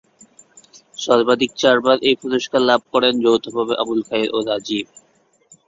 [0.97, 4.85] সর্বাধিক চারবার এই পুরস্কার লাভ করেন যৌথভাবে আবুল খায়ের ও রাজিব।